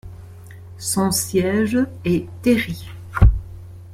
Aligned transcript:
Son 0.79 1.11
siège 1.11 1.77
est 2.05 2.27
Terry. 2.41 2.87